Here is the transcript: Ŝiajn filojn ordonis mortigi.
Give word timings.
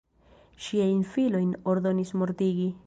Ŝiajn 0.67 1.03
filojn 1.11 1.55
ordonis 1.75 2.19
mortigi. 2.23 2.71